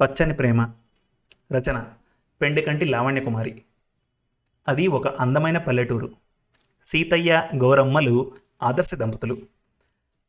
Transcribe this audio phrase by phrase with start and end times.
[0.00, 0.70] పచ్చని ప్రేమ
[1.52, 1.84] రచన
[2.42, 3.62] పెండికంటి లావణ్యకుమారి
[4.68, 6.10] అది ఒక అందమైన పల్లెటూరు.
[6.86, 9.38] సీతయ్య గౌరమ్మలు ఆదర్శ దంపతులు.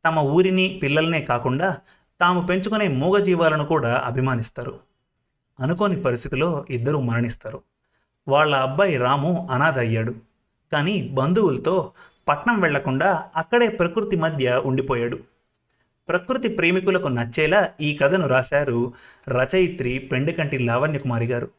[0.06, 1.78] తమ ఊరిని పిల్లల్నే కాకుండా
[2.20, 4.80] తాము పెంచుకునే మూగజీవాలను కూడా అభిమానిస్తారు.
[5.60, 7.62] అనుకోని పరిస్థితిలో ఇద్దరు మరణిస్తారు.
[8.28, 10.16] వాళ్ళ అబ్బాయి రాము అనాథ అయ్యాడు.
[10.72, 11.92] కానీ బంధువులతో
[12.28, 15.20] పట్నం వెళ్ళకుండా అక్కడే ప్రకృతి మధ్య ఉండిపోయాడు.
[16.10, 18.94] ప్రకృతి ప్రేమికులకు నచ్చేలా ఈ కథను రాశారు
[19.30, 21.50] రచయిత్రి పెండికంటి లావణ్యకుమారి గారు.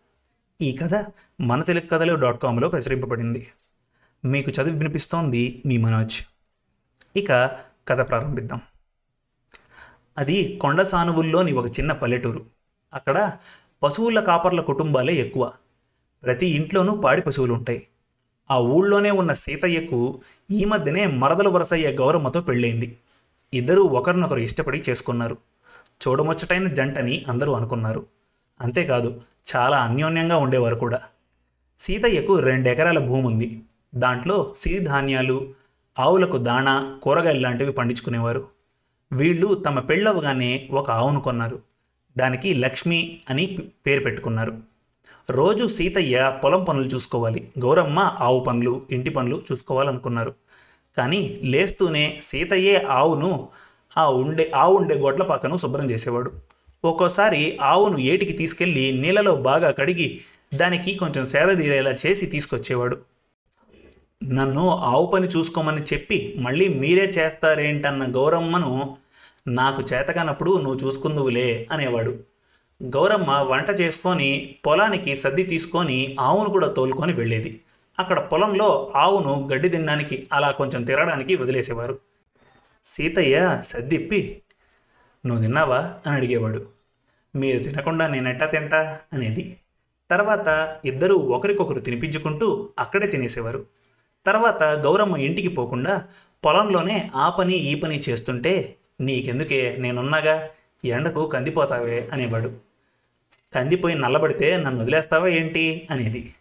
[0.63, 1.07] ఈ కథ
[1.41, 3.47] మన తెలుగు కథలు డాట్ కామ్లో ప్రచురింపబడింది.
[4.25, 6.23] మీకు చదివి వినిపిస్తోంది మీ మనోజ్.
[7.17, 7.33] ఇక
[7.89, 8.61] కథ ప్రారంభిద్దాం.
[10.19, 12.45] అది కొండ సానువుల్లోని ఒక చిన్న పల్లెటూరు.
[12.95, 13.33] అక్కడ
[13.83, 15.53] పశువుల కాపర్ల కుటుంబాలే ఎక్కువ.
[16.25, 17.87] ప్రతి ఇంట్లోనూ పాడి పశువులు ఉంటాయి
[18.51, 22.99] ఆ ఊళ్ళోనే ఉన్న సీతయ్యకు ఈ మధ్యనే మరదలు వరసయ్య గౌరమ్మతో పెళ్ళైంది.
[23.55, 25.37] ఇద్దరూ ఒకరినొకరు ఇష్టపడి చేసుకున్నారు.
[26.09, 28.07] చూడముచ్చటైన జంటని అందరూ అనుకున్నారు.
[28.61, 29.21] అంతేకాదు
[29.57, 31.01] చాలా అన్యోన్యంగా ఉండేవారు కూడా.
[31.79, 33.63] సీతయ్యకు రెండెకరాల భూమి ఉంది
[33.95, 35.55] దాంట్లో సిరిధాన్యాలు
[35.99, 38.49] ఆవులకు దాణా కూరగాయలు లాంటివి పండించుకునేవారు.
[39.13, 41.63] వీళ్ళు తమ పెళ్ళవగానే ఒక ఆవును కొన్నారు.
[42.17, 44.59] దానికి లక్ష్మి అని పేరు పెట్టుకున్నారు.
[45.31, 47.49] రోజు సీతయ్య పొలం పనులు చూసుకోవాలి.
[47.59, 50.35] గౌరమ్మ ఆవు పనులు ఇంటి పనులు చూసుకోవాలనుకున్నారు.
[50.97, 53.49] కానీ లేస్తూనే సీతయ్యే ఆవును
[53.99, 56.31] ఆ ఉండే ఆవు ఉండే గొడ్ల పక్కను శుభ్రం చేసేవాడు.
[56.85, 60.21] ఒక్కోసారి ఆవును ఏటికి తీసుకెళ్ళి నీళ్ళలో బాగా కడిగి
[60.55, 62.97] దానికి కొంచెం సేద తీరేలా చేసి తీసుకొచ్చేవాడు.
[64.25, 68.97] నన్ను ఆవు పని చూసుకోమని చెప్పి మళ్ళీ మీరే చేస్తారేంటన్న గౌరమ్మను
[69.49, 72.13] నాకు చేతకానప్పుడు నువ్వు చూసుకుందువులే అనేవాడు.
[72.83, 77.61] గౌరమ్మ వంట చేసుకొని పొలానికి సద్ది తీసుకొని ఆవును కూడా తోలుకొని వెళ్ళేది.
[77.99, 81.99] అక్కడ పొలంలో ఆవును గడ్డి తినడానికి అలా కొంచెం తిరగడానికి వదిలేసేవారు.
[82.85, 84.43] సీతయ్య సద్దిప్పి
[85.27, 85.95] నువ్వు తిన్నావా?
[86.07, 86.67] అని అడిగేవాడు.
[87.37, 89.01] మీరు తినకుండా నేనెట్టా తింటా?
[89.13, 89.57] అనేది.
[90.11, 93.67] తర్వాత ఇద్దరూ ఒకరికొకరు తినిపించుకుంటూ అక్కడే తినేసేవారు.
[94.27, 96.05] తర్వాత గౌరమ్మ ఇంటికి పోకుండా
[96.45, 99.77] పొలంలోనే ఆ పని ఈ పని చేస్తుంటే నీకెందుకే?
[99.79, 100.49] నేనున్నాగా?
[100.85, 102.09] ఎండకు కందిపోతావే?
[102.13, 102.53] అనేవాడు.
[103.55, 105.89] కందిపోయి నల్లబడితే నన్ను వదిలేస్తావా ఏంటి?
[105.91, 106.35] అనేది.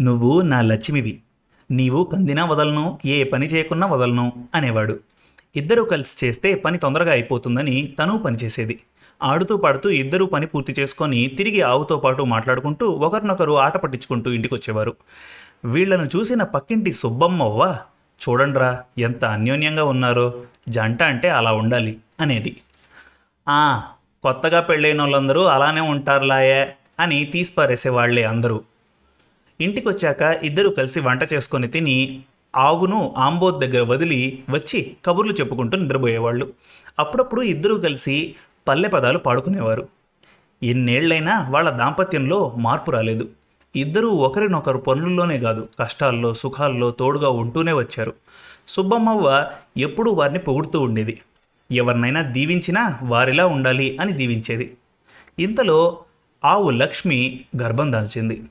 [0.00, 1.20] నువ్వు నా లక్ష్మివి.
[1.70, 5.00] నీవు కందినా వదలను ఏ పని చేయకున్నా వదలను అనేవాడు.
[5.56, 8.80] ఇద్దరూ కలిసి చేస్తే పని తొందరగా అయిపోతుందని తను పనిచేసేది
[9.22, 14.94] ఆడుతూ పాడుతూ ఇద్దరూ పని పూర్తి చేసుకొని తిరిగి ఆవుతో పాటు మాట్లాడుకుంటూ ఒకరినొకరు ఆట పట్టించుకుంటూ ఇంటికి వచ్చేవారు
[15.64, 17.78] వీళ్ళను చూసిన పక్కింటి సుబ్బమ్మవ్వ
[18.20, 20.34] చూడండ్రా ఎంత అన్యోన్యంగా ఉన్నారో.
[20.68, 22.56] జంట అంటే అలా ఉండాలి అనేది.
[23.48, 23.82] ఆ
[24.22, 28.60] కొత్తగా పెళ్ళైన వాళ్ళందరూ అలానే ఉంటారులాయే అని తీసిపారేసేవాళ్ళే అందరూ.
[29.60, 32.22] ఇంటికి వచ్చాక ఇద్దరు కలిసి వంట చేసుకొని తిని
[32.56, 36.52] ఆవును ఆంబోద్ దగ్గర వదిలి వచ్చి కబుర్లు చెప్పుకుంటూ నిద్రపోయేవాళ్ళు.
[36.98, 38.34] అప్పుడప్పుడు ఇద్దరూ కలిసి
[38.68, 39.88] పల్లె పదాలు పాడుకునేవారు.
[40.62, 43.28] ఎన్నేళ్ళైనా వాళ్ళ దాంపత్యంలో మార్పు రాలేదు.
[43.76, 48.14] ఇద్దరూ ఒకరినొకరు పనుల్లోనే కాదు కష్టాల్లో సుఖాల్లో తోడుగా ఉంటూనే వచ్చారు.
[48.68, 51.20] సుబ్బమ్మవ్వ ఎప్పుడూ వారిని పొగుడుతూ ఉండేది.
[51.72, 54.76] ఎవరినైనా దీవించినా వారిలా ఉండాలి అని దీవించేది.
[55.38, 55.98] ఇంతలో
[56.44, 58.42] ఆవు లక్ష్మి గర్భం దాల్చింది.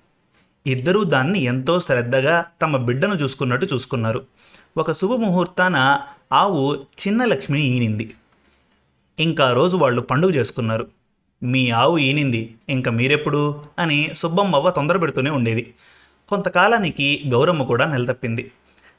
[0.67, 4.25] ఇద్దరూ దాన్ని ఎంతో శ్రద్ధగా తమ బిడ్డను చూసుకున్నట్టు చూసుకున్నారు.
[4.77, 5.99] ఒక శుభముహూర్తాన
[6.33, 8.13] ఆవు చిన్న లక్ష్మిని ఈనింది.
[9.19, 10.87] ఇంకా రోజు వాళ్ళు పండుగ చేసుకున్నారు.
[11.43, 13.61] మీ ఆవు ఈనింది ఇంకా మీరెప్పుడు?
[13.79, 15.73] అని సుబ్బమ్మవ్వ తొందర పెడుతూనే ఉండేది.
[16.29, 18.51] కొంతకాలానికి గౌరమ్మ కూడా నెలతప్పింది.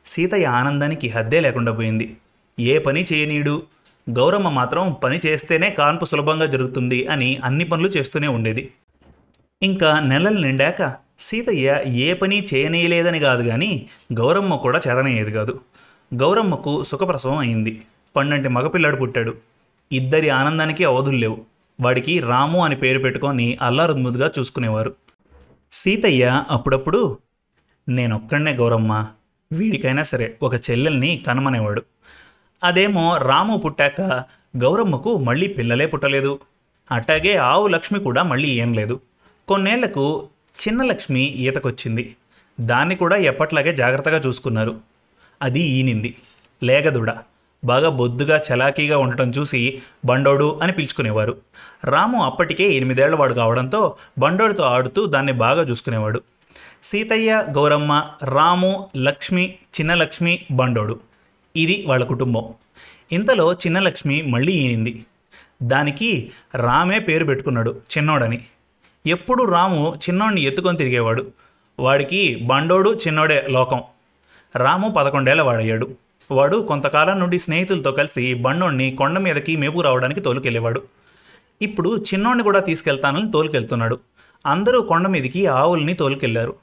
[0.06, 2.16] సీతయ్య ఆనందానికి హద్దే లేకుండా పోయింది.
[2.60, 3.62] ఏ పని చేయనీడు?
[4.10, 8.72] గౌరమ్మ మాత్రం పని చేస్తేనే కాన్పు సులభంగా జరుగుతుంది అని అన్ని పనులు చేస్తూనే ఉండేది.
[9.62, 15.60] ఇంకా నెలలు నిండాక సీతయ్య ఏ పని చేయనీయలేదని కాదు కానీ గౌరమ్మ కూడా చేతనయ్యేది కాదు.
[16.14, 17.82] గౌరమ్మకు సుఖప్రసవం అయింది.
[18.16, 19.34] పన్నెంటి మగపిల్లాడు పుట్టాడు.
[19.92, 21.40] ఇద్దరి ఆనందానికి అవధులు లేవు.
[21.80, 24.94] వాడికి రాము అని పేరు పెట్టుకొని అల్లారుద్ముద్దుగా చూసుకునేవారు.
[25.72, 27.18] సీతయ్య అప్పుడప్పుడు
[27.88, 29.06] నేనొక్కడనే గౌరమ్మ.
[29.52, 31.82] వీడికైనా సరే ఒక చెల్లెల్ని కనమనేవాడు.
[32.64, 34.00] అదేమో రాము పుట్టాక
[34.56, 36.38] గౌరమ్మకు మళ్ళీ పిల్లలే పుట్టలేదు.
[36.92, 39.00] అట్టాగే ఆవు లక్ష్మి కూడా మళ్ళీ ఏం లేదు.
[39.48, 42.16] కొన్నేళ్ళకు చిన్న లక్ష్మి ఈతకొచ్చింది.
[42.60, 44.80] దాన్ని కూడా ఎప్పట్లాగే జాగ్రత్తగా చూసుకున్నారు.
[45.42, 46.16] అది ఈనింది.
[46.62, 47.10] లేగదుడ.
[47.64, 51.36] బాగా బొద్దుగా చలాకీగా ఉండటం చూసి బండోడు అని పిలుచుకునేవారు.
[51.84, 56.22] రాము అప్పటికే ఎనిమిదేళ్ళవాడు కావడంతో బండోడితో ఆడుతూ దాన్ని బాగా చూసుకునేవాడు.
[56.84, 61.00] సీతయ్య గౌరమ్మ రాము లక్ష్మి చిన్న లక్ష్మి బండోడు.
[61.56, 62.54] ఇది వాళ్ళ కుటుంబం.
[63.12, 65.06] ఇంతలో చిన్న లక్ష్మి మళ్ళీ ఈనింది.
[65.62, 68.44] దానికి రామే పేరు పెట్టుకున్నాడు చిన్నోడని.
[69.06, 71.26] ఎప్పుడు రాము చిన్నోడిని ఎత్తుకొని తిరిగేవాడు.
[71.78, 73.80] వాడికి బండోడు చిన్నోడే లోకం.
[74.56, 75.90] రాము పదకొండేళ్ళ వాడయ్యాడు.
[76.30, 80.82] వాడు కొంతకాలం నుండి స్నేహితులతో కలిసి బండోడిని కొండ మీదకి మేపు రావడానికి తోలుకెళ్ళేవాడు.
[81.62, 83.98] ఇప్పుడు చిన్నోడిని కూడా తీసుకెళ్తానని తోలుకెళ్తున్నాడు.
[84.46, 86.54] అందరూ కొండ మీదికి ఆవుల్ని తోలుకెళ్ళారు.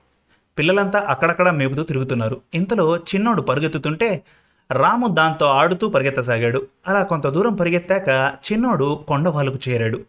[0.57, 2.42] పిల్లలంతా అక్కడక్కడ మేపుతూ తిరుగుతున్నారు.
[2.54, 4.24] ఇంతలో చిన్నోడు పరిగెత్తుతుంటే
[4.72, 6.68] రాము దాంతో ఆడుతూ పరిగెత్తసాగాడు.
[6.88, 10.01] అలా కొంత దూరం పరిగెత్తాక చిన్నోడు కొండవాళ్ళకు చేరాడు.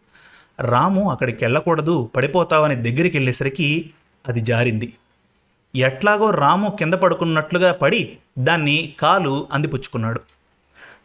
[0.59, 3.93] రాము అక్కడికి వెళ్ళకూడదు పడిపోతావని దగ్గరికి వెళ్ళేసరికి
[4.27, 4.93] అది జారింది.
[5.75, 10.21] ఎట్లాగో రాము కింద పడుకున్నట్లుగా పడి దాన్ని కాలు అందిపుచ్చుకున్నాడు.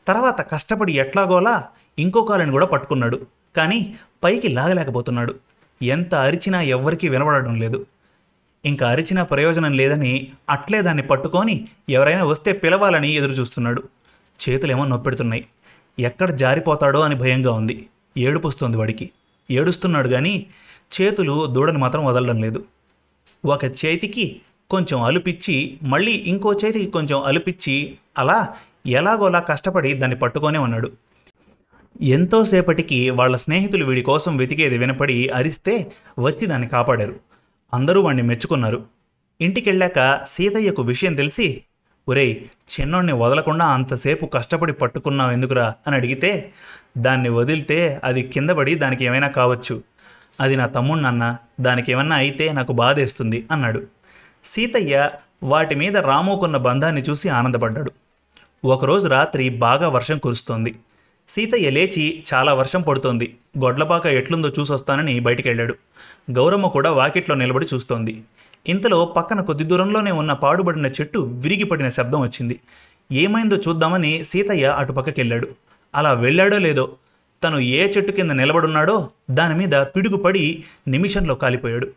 [0.08, 1.64] తర్వాత కష్టపడి ఎట్లాగోలా
[1.98, 3.26] ఇంకో కాలుని కూడా పట్టుకున్నాడు.
[3.56, 5.34] కానీ పైకి లాగలేకపోతున్నాడు.
[5.82, 7.86] ఎంత అరిచినా ఎవ్వరికీ వినబడడం లేదు.
[8.64, 13.82] ఇంకా అరిచినా ప్రయోజనం లేదని అట్లే దాన్ని పట్టుకొని ఎవరైనా వస్తే పిలవాలని ఎదురు చూస్తున్నాడు
[14.48, 15.46] చేతులేమో నొప్పెడుతున్నాయి.
[15.98, 17.88] ఎక్కడ జారిపోతాడో అని భయంగా ఉంది.
[18.18, 19.10] ఏడుపు వస్తుంది వాడికి.
[19.50, 20.46] ఏడుస్తున్నాడు కానీ
[21.00, 22.64] చేతులు దూడని మాత్రం వదలడం లేదు.
[23.44, 28.48] ఒక చేతికి కొంచెం అలుపిచ్చి మళ్ళీ ఇంకో చేతికి కొంచెం అలుపిచ్చి అలా
[28.86, 30.92] ఎలాగోలా కష్టపడి దాన్ని పట్టుకొనే ఉన్నాడు.
[32.02, 37.20] ఎంతోసేపటికి వాళ్ళ స్నేహితులు వీడి కోసం వెతికేది వినపడి అరిస్తే వచ్చి దాన్ని కాపాడారు.
[37.74, 38.86] అందరూ వాణ్ణి మెచ్చుకున్నారు.
[39.40, 41.62] ఇంటికెళ్ళాక సీతయ్యకు విషయం తెలిసి
[42.08, 42.36] ఒరేయ్
[42.70, 46.52] చిన్నోడిని వదలకుండా అంతసేపు కష్టపడి పట్టుకున్నావు ఎందుకురా అని అడిగితే
[46.98, 49.82] దాన్ని వదిలితే అది కింద పడి దానికి ఏమైనా కావచ్చు.
[50.40, 53.82] అది నా తమ్ముడు నాన్న దానికి ఏమన్నా అయితే నాకు బాధేస్తుంది అన్నాడు.
[54.44, 55.10] సీతయ్య
[55.42, 57.92] వాటి మీద రాముకున్న బంధాన్ని చూసి ఆనందపడ్డాడు.
[58.64, 60.74] ఒకరోజు రాత్రి బాగా వర్షం కురుస్తోంది.
[61.28, 63.36] సీతయ్య లేచి చాలా వర్షం పడుతోంది.
[63.58, 65.74] గొడ్లపాక ఎట్లుందో చూసొస్తానని బయటికెళ్ళాడు.
[66.30, 68.22] గౌరమ్మ కూడా వాకిట్లో నిలబడి చూస్తోంది.
[68.68, 72.60] ఇంతలో పక్కన కొద్ది దూరంలోనే ఉన్న పాడుబడిన చెట్టు విరిగిపడిన శబ్దం వచ్చింది.
[73.12, 75.48] ఏమైందో చూద్దామని సీతయ్య అటుపక్కకెళ్ళాడు
[75.94, 76.96] అలా వెళ్ళాడో లేదో?
[77.44, 81.88] తను ఏ చెట్టు కింద నిలబడున్నాడో దాని మీద పిడుగుపడి నిమిషంలో కాలిపోయాడు.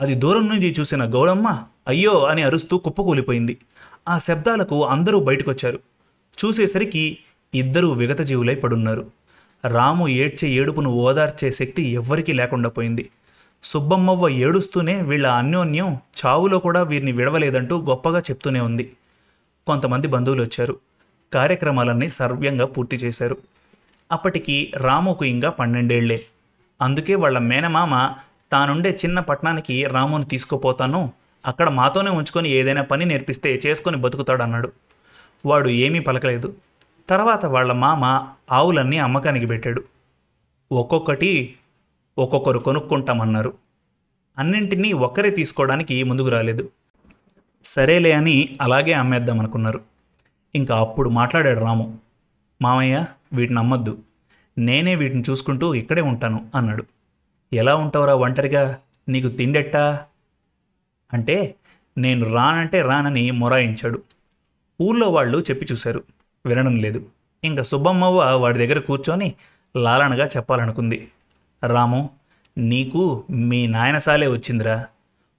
[0.00, 3.58] అది దూరం నుంచి చూసిన గౌడమ్మ అయ్యో అని అరుస్తూ కుప్పకూలిపోయింది.
[4.08, 5.80] ఆ శబ్దాలకు అందరూ బయటకొచ్చారు.
[6.44, 7.18] చూసేసరికి
[7.54, 9.10] ఇద్దరూ విగతజీవులై పడున్నారు.
[9.66, 13.10] రాము ఏడ్చే ఏడుపును ఓదార్చే శక్తి ఎవ్వరికీ లేకుండా పోయింది.
[13.62, 18.92] సుబ్బమ్మవ్వ ఏడుస్తూనే వీళ్ళ అన్యోన్యం చావులో కూడా వీరిని విడవలేదంటూ గొప్పగా చెప్తూనే ఉంది.
[19.66, 20.78] కొంతమంది బంధువులు వచ్చారు.
[21.32, 23.36] కార్యక్రమాలన్నీ సర్వ్యంగా పూర్తి చేశారు.
[24.12, 26.24] అప్పటికి రాముకు ఇంకా పన్నెండేళ్ళే.
[26.82, 28.14] అందుకే వాళ్ళ మేనమామ
[28.52, 31.12] తానుండే చిన్న పట్టణానికి రాముని తీసుకుపోతాను
[31.46, 34.72] అక్కడ మాతోనే ఉంచుకొని ఏదైనా పని నేర్పిస్తే చేసుకొని బతుకుతాడన్నాడు.
[35.46, 36.54] వాడు ఏమీ పలకలేదు.
[37.08, 39.84] తర్వాత వాళ్ళ మామ ఆవులన్నీ అమ్మకానికి పెట్టాడు.
[40.72, 41.54] ఒక్కొక్కటి
[42.18, 43.54] ఒక్కొక్కరు కొనుక్కుంటామన్నారు.
[44.38, 46.70] అన్నింటినీ ఒక్కరే తీసుకోవడానికి ముందుకు రాలేదు.
[47.64, 49.80] సరేలే అని అలాగే అమ్మేద్దాం అనుకున్నారు
[50.54, 51.98] ఇంకా అప్పుడు మాట్లాడాడు రాము.
[52.62, 53.98] మామయ్య వీటిని అమ్మద్దు.
[54.58, 56.84] నేనే వీటిని చూసుకుంటూ ఇక్కడే ఉంటాను అన్నాడు.
[57.52, 58.78] ఎలా ఉంటావురా ఒంటరిగా?
[59.08, 60.04] నీకు తిండెట్టా?
[61.12, 61.54] అంటే
[61.98, 64.02] నేను రానంటే రానని మొరాయించాడు.
[64.82, 66.02] ఊళ్ళో వాళ్ళు చెప్పి చూశారు.
[66.46, 67.06] వినడం లేదు.
[67.44, 69.34] ఇంకా సుబ్బమ్మవ్వ వాడి దగ్గర కూర్చొని
[69.76, 71.08] లాలనగా చెప్పాలనుకుంది.
[71.64, 72.10] రాము
[72.58, 74.86] నీకు మీ నాయనసాలే వచ్చిందిరా.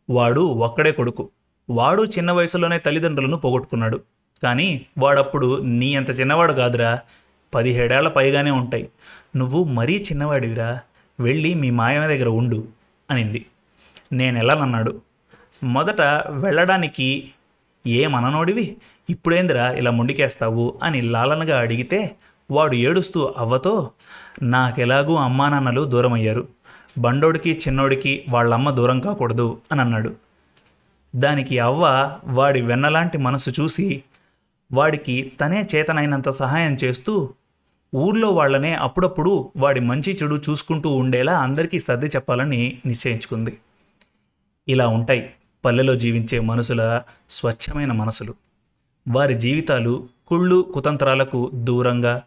[0.10, 1.30] వాడు ఒక్కడే కొడుకు.
[1.69, 4.01] వాడు చిన్న వయసులోనే తల్లిదండ్రులను పోగొట్టుకున్నాడు.
[4.44, 7.00] కానీ వాడప్పుడు నీ అంత చిన్నవాడు కాదురా.
[7.56, 8.89] పదిహేడేళ్ళ పైగానే ఉంటాయి.
[9.36, 10.80] నువ్వు మరీ చిన్నవాడివిరా.
[11.19, 12.68] వెళ్ళి మీ మాయమ దగ్గర ఉండు
[13.12, 13.45] అనింది.
[14.13, 15.01] నేను వెళ్ళనన్నాడు
[15.63, 17.31] మొదట వెళ్ళడానికి
[17.88, 18.77] ఏమననోడివి
[19.10, 22.15] ఇప్పుడేందిరా ఇలా ముండికేస్తావు అని లాలనగా అడిగితే
[22.51, 23.92] వాడు ఏడుస్తూ అవ్వతో
[24.42, 26.48] నాకెలాగూ అమ్మా నాన్నలు దూరమయ్యారు.
[26.98, 30.15] బండోడికి చిన్నోడికి వాళ్ళమ్మ దూరం కాకూడదు అని అన్నాడు.
[31.15, 34.03] దానికి అవ్వ వాడి వెన్నలాంటి మనసు చూసి
[34.74, 37.34] వాడికి తనే చేతనైనంత సహాయం చేస్తూ
[37.96, 43.58] ఊర్లో వాళ్ళనే అప్పుడప్పుడు వాడి మంచి చెడు చూసుకుంటూ ఉండేలా అందరికీ సర్ది చెప్పాలని నిశ్చయించుకుంది.
[44.68, 45.29] ఇలా ఉంటాయి
[45.65, 48.36] పల్లెలో జీవించే మనుషుల స్వచ్ఛమైన మనసులు.
[49.10, 52.21] వారి జీవితాలు కుళ్ళు కుతంత్రాలకు దూరంగా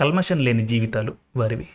[0.00, 1.68] కల్మషం లేని జీవితాలు వారివి.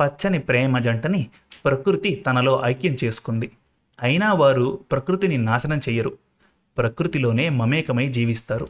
[0.00, 1.26] పచ్చని ప్రేమ జంటని
[1.64, 3.50] ప్రకృతి తనలో ఐక్యం చేసుకుంది.
[4.02, 6.18] అయినా వారు ప్రకృతిని నాశనం చెయ్యరు.
[6.78, 8.68] ప్రకృతిలోనే మమేకమై జీవిస్తారు.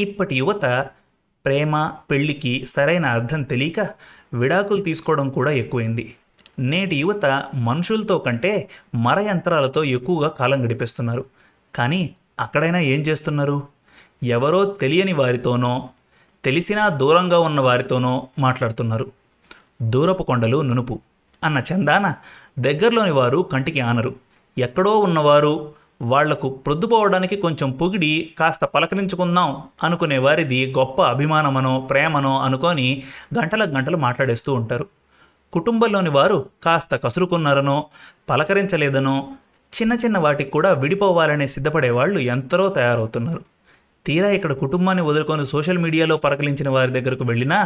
[0.00, 0.86] ఇప్పటి యువత
[1.44, 3.90] ప్రేమ పెళ్ళికి సరైన అర్థం తెలియక
[4.34, 6.14] విడాకులు తీసుకోవడం కూడా ఎక్కువైంది.
[6.58, 11.24] నేటి యువత మనుషులతో కంటే మర యంత్రాలతో ఎక్కువగా కాలం గడిపేస్తున్నారు.
[11.74, 13.73] కానీ అక్కడైనా ఏం చేస్తున్నారు?
[14.22, 15.88] ఎవరో తెలియని వారితోనో
[16.44, 19.10] తెలిసినా దూరంగా ఉన్న వారితోనో మాట్లాడుతున్నారు.
[19.82, 21.00] దూరపు కొండలు నునుపు.
[21.44, 22.14] అన్న చందాన
[22.58, 24.14] దగ్గరలోని వారు కంటికి ఆనరు.
[24.58, 33.02] ఎక్కడో ఉన్నవారు వాళ్ళకు ప్రొద్దుపోవడానికి కొంచెం పొగిడి కాస్త పలకరించుకుందాం అనుకునే వారిది గొప్ప అభిమానమనో ప్రేమనో అనుకొని
[33.40, 34.86] గంటల గంటలు మాట్లాడేస్తూ ఉంటారు.
[35.52, 37.84] కుటుంబంలోని వారు కాస్త కసురుకున్నారనో
[38.30, 39.28] పలకరించలేదనో
[39.74, 43.53] చిన్న చిన్న వాటికి కూడా విడిపోవాలనే సిద్ధపడే వాళ్ళు ఎంతరో తయారవుతున్నారు.
[44.06, 47.58] తీరా ఇక్కడ కుటుంబాన్ని వదులుకొని సోషల్ మీడియాలో పరకలించిన వారి దగ్గరకు వెళ్ళినా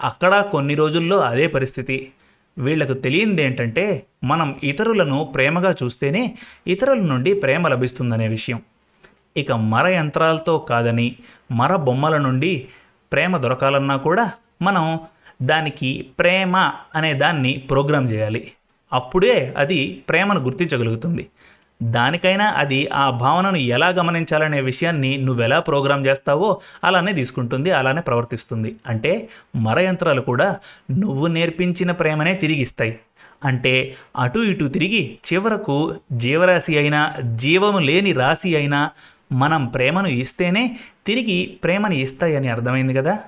[0.00, 2.12] అక్కడ కొన్ని రోజుల్లో అదే పరిస్థితి.
[2.58, 6.36] వీళ్ళకు తెలియంది ఏంటంటే మనం ఇతరులను ప్రేమగా చూస్తేనే
[6.66, 8.62] ఇతరుల నుండి ప్రేమ లభిస్తుందనే విషయం.
[9.36, 11.16] ఇక మర యంత్రాలతో కాదని
[11.50, 12.68] మర బొమ్మల నుండి
[13.12, 14.32] ప్రేమ దొరకాలన్నా కూడా
[14.62, 14.98] మనం
[15.42, 16.56] దానికి ప్రేమ
[16.94, 18.52] అనే దాన్ని ప్రోగ్రామ్ చేయాలి.
[18.92, 21.28] అప్పుడే అది ప్రేమను గుర్తించగలుగుతుంది.
[21.84, 28.76] దానికైనా అది ఆ భావనను ఎలా గమనించాలనే విషయాన్ని నువ్వెలా ప్రోగ్రామ్ చేస్తావో అలానే తీసుకుంటుంది అలానే ప్రవర్తిస్తుంది.
[28.86, 30.56] అంటే మర యంత్రాలు కూడా
[30.90, 32.98] నువ్వు నేర్పించిన ప్రేమనే తిరిగిస్తాయి.
[33.44, 38.90] అంటే అటు ఇటు తిరిగి చివరకు జీవరాశి అయినా జీవము లేని రాశి అయినా
[39.32, 40.76] మనం ప్రేమను ఇస్తేనే
[41.06, 43.18] తిరిగి ప్రేమను ఇస్తాయని అర్థమైంది కదా?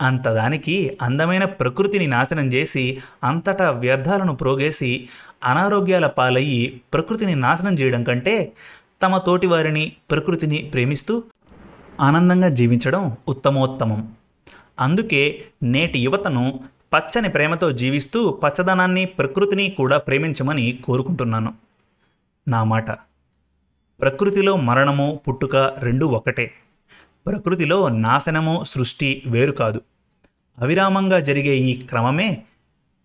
[0.00, 5.08] అంతదానికి అందమైన ప్రకృతిని నాశనం చేసి అంతటా వ్యర్థాలను ప్రోగేసి
[5.44, 8.52] అనారోగ్యాల పాలయ్యి ప్రకృతిని నాశనం చేయడం కంటే
[9.02, 11.24] తమ తోటివారిని ప్రకృతిని ప్రేమిస్తూ
[12.00, 14.12] ఆనందంగా జీవించడం ఉత్తమోత్తమం.
[14.80, 16.60] అందుకే నేటి యువతను
[16.94, 21.54] పచ్చని ప్రేమతో జీవిస్తూ పచ్చదనాన్ని ప్రకృతిని కూడా ప్రేమించమని కోరుకుంటున్నాను.
[22.48, 22.90] నా మాట.
[24.00, 26.54] ప్రకృతిలో మరణము పుట్టుక రెండూ ఒకటే
[27.28, 29.80] ప్రకృతిలో నాశనము సృష్టి వేరు కాదు.
[30.58, 32.42] అవిరామంగా జరిగే ఈ క్రమమే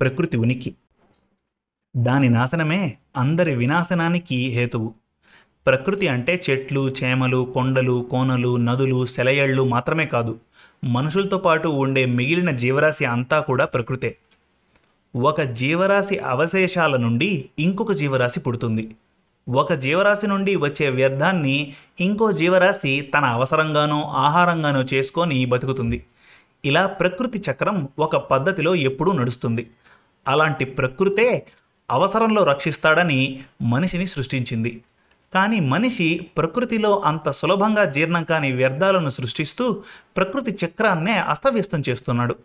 [0.01, 0.75] ప్రకృతి ఉనికి.
[1.97, 4.93] దాని నాశనమే అందరి వినాశనానికి హేతువు.
[5.67, 10.39] ప్రకృతి అంటే చెట్లు చేమలు కొండలు కోనలు నదులు సెలయళ్ళు మాత్రమే కాదు.
[10.83, 14.17] మనుషులతో పాటు ఉండే మిగిలిన జీవరాశి అంతా కూడా ప్రకృతే.
[15.15, 18.95] ఒక జీవరాశి అవశేషాల నుండి ఇంకొక జీవరాశి పుడుతుంది.
[19.49, 26.05] ఒక జీవరాశి నుండి వచ్చే వ్యర్థాన్ని ఇంకో జీవరాశి తన అవసరంగానో ఆహారంగానో చేసుకొని బతుకుతుంది.
[26.65, 29.69] ఇలా ప్రకృతి చక్రం ఒక పద్ధతిలో ఎప్పుడూ నడుస్తుంది.
[30.27, 31.47] అలాంటి ప్రకృతే
[31.91, 34.81] అవసరంలో రక్షిస్తాడని మనిషిని సృష్టించింది.
[35.33, 39.83] కానీ మనిషి ప్రకృతిలో అంత సులభంగా జీర్ణం కాని వ్యర్థాలను సృష్టిస్తూ
[40.17, 42.35] ప్రకృతి చక్రాన్నే అస్తవ్యస్తం చేస్తున్నాడు.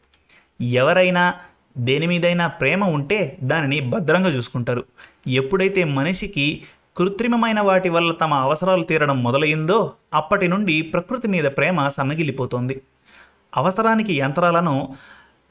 [0.61, 1.35] ఎవరైనా
[1.79, 4.85] దేని మీదైనా ప్రేమ ఉంటే దానిని భద్రంగా చూసుకుంటారు.
[5.27, 6.65] ఎప్పుడైతే మనిషికి
[6.99, 12.81] కృత్రిమమైన వాటి వల్ల తమ అవసరాలు తీరడం మొదలైందో అప్పటి నుండి ప్రకృతి మీద ప్రేమ సన్నగిలిపోతుంది
[13.57, 14.95] అవసరానికి యంత్రాలను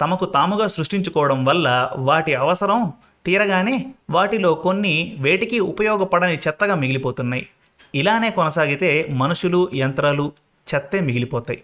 [0.02, 2.94] తమకు తాముగా సృష్టించుకోవడం వల్ల వాటి అవసరం
[3.26, 7.48] తీరగానే వాటిలో కొన్ని వేటికి ఉపయోగపడని చెత్తగా మిగిలిపోతున్నాయి.
[7.96, 10.32] ఇలానే కొనసాగితే మనుషులు యంత్రాలు
[10.76, 11.64] చెత్తే మిగిలిపోతాయి.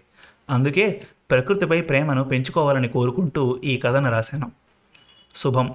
[0.50, 4.52] అందుకే ప్రకృతిపై ప్రేమను పెంచుకోవాలని కోరుకుంటూ ఈ కథను రాశాను.
[5.36, 5.74] శుభం.